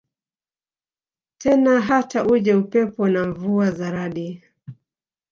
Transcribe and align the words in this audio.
tena 1.41 1.75
Hata 1.81 2.23
uje 2.25 2.55
upepo 2.55 3.09
na 3.09 3.25
mvua 3.25 3.71
za 3.71 3.91
radi 3.91 4.43